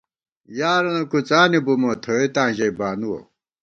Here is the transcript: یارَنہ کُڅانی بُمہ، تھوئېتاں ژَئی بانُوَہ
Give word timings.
یارَنہ 0.57 1.03
کُڅانی 1.11 1.59
بُمہ، 1.65 1.91
تھوئېتاں 2.03 2.49
ژَئی 2.57 2.71
بانُوَہ 2.77 3.19